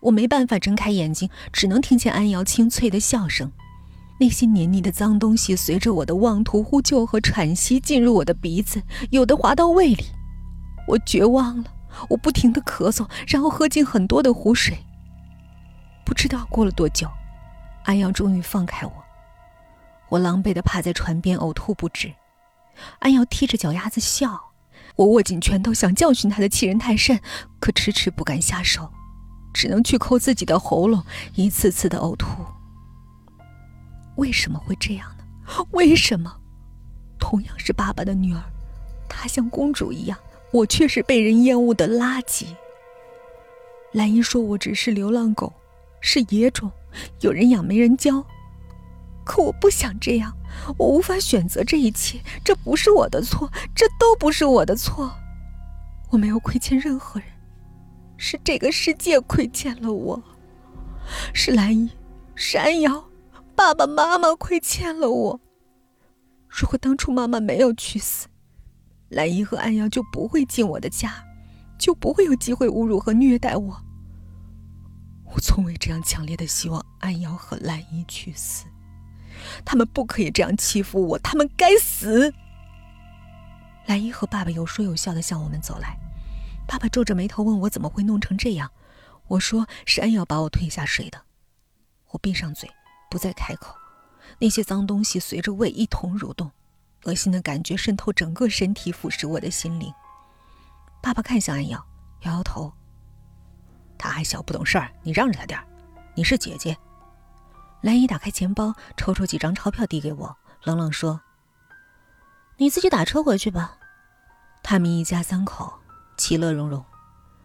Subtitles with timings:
[0.00, 3.50] 我没办法睁开眼睛，只能听见安瑶清脆的笑声。
[4.20, 10.04] 那些黏腻的脏东西随着我的妄图呼救和喘息进入我的鼻子，有的滑到胃里。
[10.88, 11.72] 我绝望了，
[12.10, 14.78] 我不停的咳嗽，然后喝进很多的湖水。
[16.04, 17.08] 不知道过了多久，
[17.84, 18.92] 安瑶终于放开我。
[20.08, 22.12] 我狼狈的趴在船边呕吐不止。
[23.00, 24.52] 安瑶踢着脚丫子笑，
[24.96, 27.20] 我握紧拳头想教训他的欺人太甚，
[27.60, 28.90] 可迟迟不敢下手。
[29.58, 31.02] 只能去抠自己的喉咙，
[31.34, 32.28] 一次次的呕吐。
[34.14, 35.24] 为什么会这样呢？
[35.72, 36.32] 为什么？
[37.18, 38.40] 同样是爸爸的女儿，
[39.08, 40.16] 她像公主一样，
[40.52, 42.46] 我却是被人厌恶的垃圾。
[43.90, 45.52] 兰姨说我只是流浪狗，
[46.00, 46.70] 是野种，
[47.18, 48.24] 有人养没人教。
[49.24, 50.32] 可我不想这样，
[50.78, 55.12] 我无法选择这一切，这不是我的错，这都不是我的错，
[56.10, 57.28] 我没有亏欠任何人。
[58.20, 60.22] 是这个世界亏欠了我，
[61.32, 61.88] 是兰姨，
[62.34, 63.08] 是安瑶，
[63.54, 65.40] 爸爸妈妈亏欠了我。
[66.48, 68.26] 如果当初妈妈没有去死，
[69.10, 71.24] 兰姨和安瑶就不会进我的家，
[71.78, 73.82] 就不会有机会侮辱和虐待我。
[75.32, 78.64] 我从未这样强烈的希望安瑶和兰姨去死，
[79.64, 82.34] 他们不可以这样欺负我，他们该死。
[83.86, 85.96] 兰姨和爸爸有说有笑的向我们走来。
[86.68, 88.70] 爸爸皱着眉头问我怎么会弄成这样，
[89.26, 91.22] 我说是安瑶把我推下水的。
[92.10, 92.70] 我闭上嘴，
[93.10, 93.74] 不再开口。
[94.38, 96.50] 那些脏东西随着胃一同蠕动，
[97.04, 99.90] 恶心的感觉渗透整个身体，腐蚀我的心灵。
[101.02, 101.82] 爸爸看向安瑶，
[102.24, 102.70] 摇摇头。
[103.96, 105.66] 他还小不懂事儿，你让着他点儿。
[106.14, 106.76] 你是姐姐。
[107.80, 111.18] 兰姨打开钱包，抽出几张钞票递给我，冷冷说
[112.58, 113.78] ：“你自己打车回去吧。”
[114.62, 115.72] 他们一家三口。
[116.18, 116.84] 其乐融融，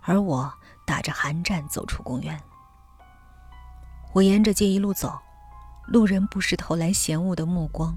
[0.00, 0.52] 而我
[0.84, 2.40] 打着寒战走出公园。
[4.12, 5.16] 我沿着街一路走，
[5.86, 7.94] 路人不时投来嫌恶的目光。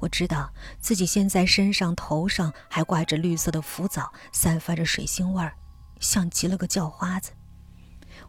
[0.00, 5.52] 我知道自己现在身上、头上还挂着绿色的浮藻，散发着水腥味儿，
[6.00, 7.30] 像极了个叫花子。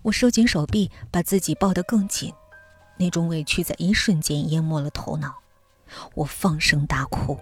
[0.04, 2.34] 我收紧手臂，把自己抱得更紧，
[2.98, 5.34] 那种委屈在一瞬间淹没了头脑。
[6.14, 7.40] 我放声大哭。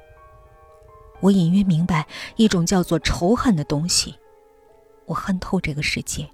[1.22, 4.16] 我隐约明白一种叫做仇恨的东西，
[5.06, 6.28] 我恨透这个世界。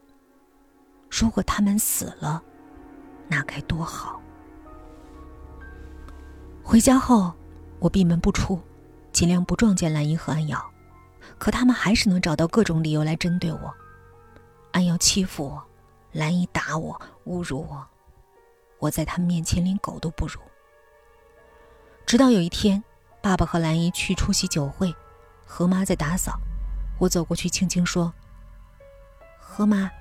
[1.09, 2.41] 如果他们死了，
[3.27, 4.21] 那该多好。
[6.63, 7.33] 回家后，
[7.79, 8.59] 我闭门不出，
[9.11, 10.65] 尽量不撞见兰姨和安瑶，
[11.37, 13.73] 可他们还是能找到各种理由来针对我。
[14.71, 15.63] 安瑶欺负我，
[16.13, 17.85] 兰姨打我，侮辱我，
[18.79, 20.39] 我在他们面前连狗都不如。
[22.05, 22.81] 直到有一天。
[23.21, 24.95] 爸爸和兰姨去出席酒会，
[25.45, 26.39] 何妈在打扫。
[26.97, 28.13] 我走过去，轻轻说
[29.37, 29.91] ：“何妈，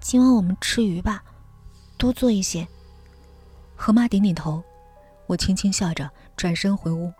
[0.00, 1.22] 今晚我们吃鱼吧，
[1.96, 2.66] 多做一些。”
[3.76, 4.62] 何妈点点头。
[5.26, 7.12] 我轻轻笑着，转身回屋。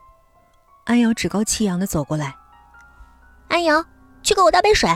[0.84, 2.34] 安瑶趾高气扬的走过来
[3.48, 3.84] ：“安瑶，
[4.22, 4.90] 去给我倒杯水。”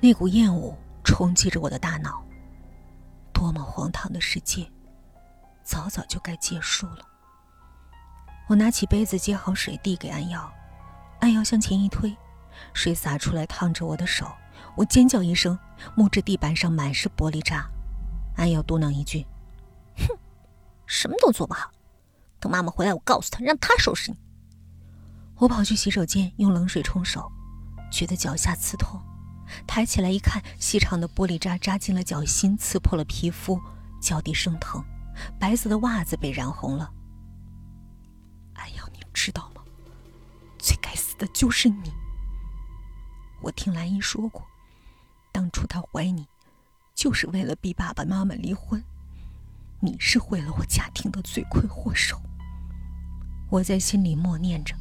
[0.00, 2.22] 那股厌恶冲击着我的大脑。
[3.32, 4.70] 多么荒唐的世界，
[5.64, 7.07] 早早就该结束了。
[8.48, 10.50] 我拿起杯子，接好水，递给安瑶。
[11.20, 12.16] 安瑶向前一推，
[12.72, 14.26] 水洒出来，烫着我的手。
[14.74, 15.56] 我尖叫一声，
[15.94, 17.68] 木质地板上满是玻璃渣。
[18.36, 19.26] 安瑶嘟囔一句
[19.98, 20.16] ：“哼，
[20.86, 21.70] 什么都做不好。
[22.40, 24.16] 等妈妈回来，我告诉她，让她收拾你。”
[25.36, 27.30] 我跑去洗手间，用冷水冲手，
[27.92, 28.98] 觉得脚下刺痛。
[29.66, 33.60] 抬起来一看，细长的玻璃渣扎进了脚心，刺破了皮肤，
[34.00, 34.82] 脚底生疼。
[35.38, 36.90] 白色的袜子被染红了。
[38.58, 39.62] 安瑶，你知道吗？
[40.58, 41.92] 最该死的就是你。
[43.40, 44.44] 我听兰姨说过，
[45.32, 46.26] 当初她怀你，
[46.94, 48.82] 就是为了逼爸爸妈妈离婚。
[49.80, 52.20] 你是毁了我家庭的罪魁祸首。
[53.48, 54.74] 我在心里默念着。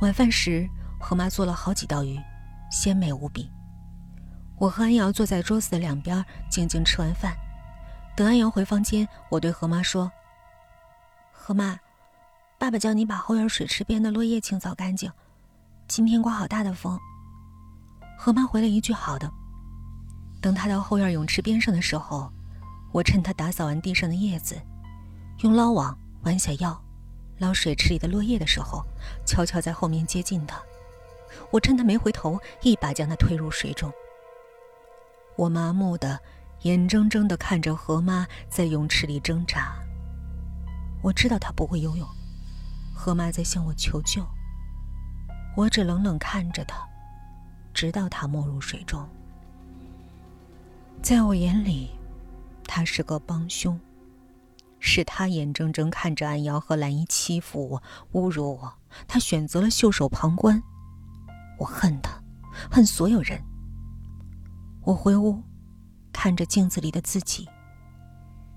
[0.00, 0.66] 晚饭时，
[0.98, 2.18] 何妈做了好几道鱼，
[2.70, 3.50] 鲜美无比。
[4.58, 7.36] 我和安瑶坐在桌子的两边，静静吃完饭。
[8.16, 10.10] 等安瑶回房间，我对何妈说
[11.30, 11.78] ：“何妈。”
[12.60, 15.10] 爸爸叫你把后院水池边的落叶清扫干净。
[15.88, 17.00] 今天刮好大的风。
[18.18, 19.32] 何妈回了一句：“好的。”
[20.42, 22.30] 等他到后院泳池边上的时候，
[22.92, 24.60] 我趁他打扫完地上的叶子，
[25.38, 26.78] 用捞网弯下腰
[27.38, 28.84] 捞水池里的落叶的时候，
[29.24, 30.60] 悄悄在后面接近他。
[31.50, 33.90] 我趁他没回头，一把将他推入水中。
[35.34, 36.20] 我麻木的、
[36.64, 39.72] 眼睁睁的看着何妈在泳池里挣扎。
[41.02, 42.06] 我知道她不会游泳。
[43.02, 44.22] 何妈在向我求救，
[45.56, 46.86] 我只冷冷看着她，
[47.72, 49.08] 直到她没入水中。
[51.00, 51.92] 在我眼里，
[52.64, 53.80] 他是个帮凶。
[54.80, 57.82] 是他眼睁睁看着安瑶和兰姨欺负我、
[58.12, 58.74] 侮辱我，
[59.08, 60.62] 他选择了袖手旁观。
[61.58, 62.22] 我恨他，
[62.70, 63.42] 恨所有人。
[64.82, 65.42] 我回屋，
[66.12, 67.48] 看着镜子里的自己，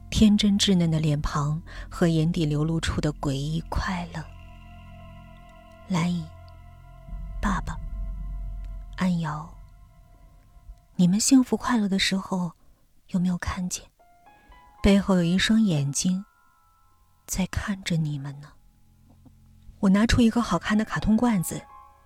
[0.10, 4.22] 天真稚嫩的脸庞和眼底流露出的诡异快乐。
[5.90, 6.26] 兰姨，
[7.42, 7.78] 爸爸，
[8.96, 9.54] 安瑶，
[10.96, 12.54] 你们幸福快乐的时候，
[13.08, 13.84] 有没有看见？
[14.82, 16.24] 背后有一双眼睛，
[17.28, 18.48] 在看着你们呢。
[19.82, 21.62] 我拿出一个好看的卡通罐子，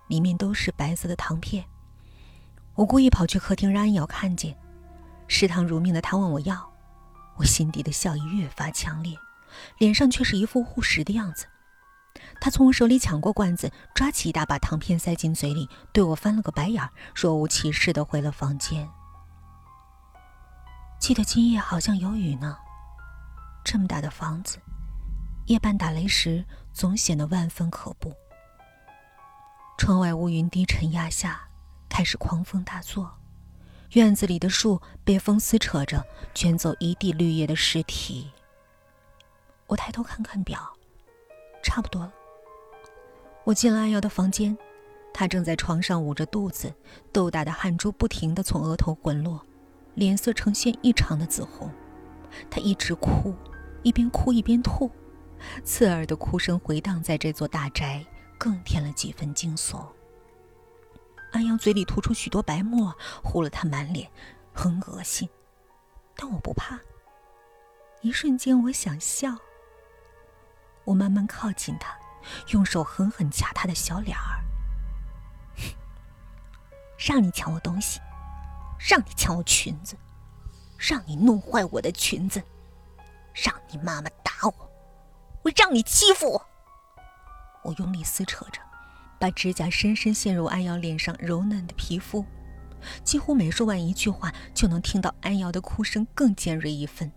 [0.08, 1.64] 里面都是白色的糖片。
[2.74, 4.58] 我故意跑去客厅让安瑶看见，
[5.28, 6.68] 嗜糖如命的她问我要，
[7.36, 9.16] 我心底的笑意越发强烈，
[9.78, 11.46] 脸上却是一副护食的样子。
[12.40, 18.88] 他从我手里抢过罐子，抓起一大把糖片塞进嘴里，对我翻了个白眼，若无其事的回了房间。
[20.98, 22.56] 记得今夜好像有雨呢。
[23.64, 24.58] 这么大的房子，
[25.46, 28.14] 夜半打雷时总显得万分可怖。
[29.76, 31.48] 窗外乌云低沉压下，
[31.88, 33.14] 开始狂风大作。
[33.92, 36.04] 院子里的树被风撕扯着，
[36.34, 38.30] 卷走一地绿叶的尸体。
[39.66, 40.60] 我抬头看看表，
[41.62, 42.12] 差不多了。
[43.48, 44.54] 我进了安瑶的房间，
[45.10, 46.70] 她正在床上捂着肚子，
[47.10, 49.40] 豆大的汗珠不停地从额头滚落，
[49.94, 51.72] 脸色呈现异常的紫红。
[52.50, 53.34] 她一直哭。
[53.84, 54.90] 一边哭一边吐，
[55.64, 58.04] 刺耳的哭声回荡在这座大宅，
[58.36, 59.82] 更添了几分惊悚。
[61.30, 64.10] 安阳嘴里吐出许多白沫，糊了他满脸，
[64.52, 65.26] 很恶心。
[66.16, 66.78] 但我不怕。
[68.02, 69.34] 一瞬间，我想笑。
[70.84, 71.96] 我慢慢靠近他，
[72.48, 74.44] 用手狠狠掐他的小脸儿。
[76.98, 78.00] 让你抢我东西，
[78.78, 79.96] 让你抢我裙子，
[80.76, 82.42] 让你弄坏我的裙子。
[83.34, 84.70] 让你妈妈打我，
[85.44, 86.46] 我让你欺负我。
[87.62, 88.60] 我用力撕扯着，
[89.20, 92.24] 把指甲深深陷入安瑶脸上柔嫩的皮肤，
[93.04, 97.12] 几乎每说完一句话，就能听到安瑶的哭声更尖锐一分。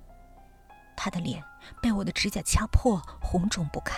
[0.95, 1.43] 她的脸
[1.81, 3.97] 被我的指甲掐破，红肿不堪。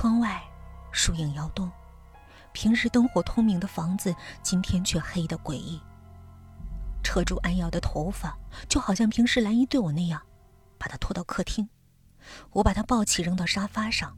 [0.00, 0.40] 窗外
[0.92, 1.68] 树影摇动，
[2.52, 4.14] 平日灯火通明的房子，
[4.44, 5.82] 今天却黑得诡异。
[7.02, 10.22] 扯住安瑶的头发，就好像平时兰姨对我那样。
[10.78, 11.68] 把她拖到客厅，
[12.52, 14.16] 我把她抱起扔到沙发上。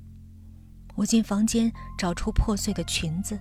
[0.97, 3.41] 我进房间找出破碎的裙子。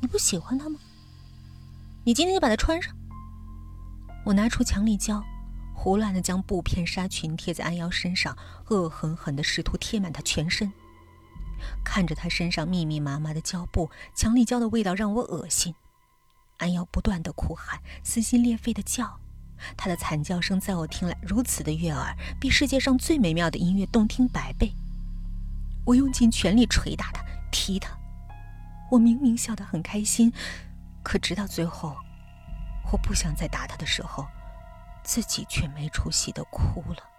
[0.00, 0.76] 你不喜欢她吗？
[2.02, 2.92] 你今天就把它穿上。
[4.24, 5.22] 我拿出强力胶，
[5.82, 8.38] 胡乱的将布片纱裙贴在安瑶身上，
[8.68, 10.72] 恶狠狠的试图贴满她全身。
[11.84, 15.74] 看着她身上密密麻麻的胶布，强力胶的味道让我恶心。
[16.58, 19.18] 安瑶不断的哭喊，撕心裂肺的叫。
[19.76, 24.72] 她的惨叫声在我听来如此的悦耳，比世界上最美妙的音乐动听百倍。
[25.84, 27.90] 我用尽全力捶打她，踢她。
[28.88, 30.32] 我明明笑得很开心，
[31.02, 31.96] 可直到最后，
[32.92, 34.24] 我不想再打她的时候，
[35.02, 37.11] 自己却没出息的哭了。